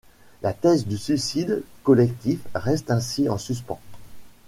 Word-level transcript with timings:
La 0.41 0.51
thèse 0.51 0.87
du 0.87 0.97
suicide 0.97 1.61
collectif 1.83 2.39
reste 2.55 2.89
ainsi 2.89 3.29
en 3.29 3.37
suspens. 3.37 3.79